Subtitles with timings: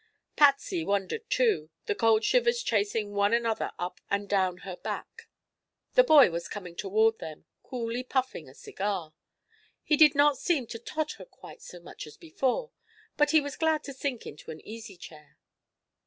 [0.35, 5.29] Patsy wondered, too, the cold shivers chasing one another up and down her back.
[5.93, 9.13] The boy was coming toward them, coolly puffing a cigar.
[9.83, 12.71] He did not seem to totter quite so much as before,
[13.15, 15.37] but he was glad to sink into an easy chair.